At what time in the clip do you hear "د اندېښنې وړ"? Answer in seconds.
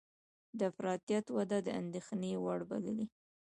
1.63-2.59